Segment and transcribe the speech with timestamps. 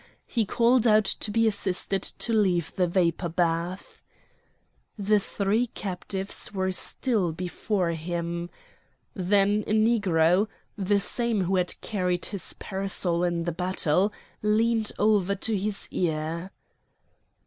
[0.25, 4.01] He called out to be assisted to leave the vapour bath.
[4.97, 8.49] The three captives were still before him.
[9.13, 14.11] Then a Negro (the same who had carried his parasol in the battle)
[14.41, 16.49] leaned over to his ear.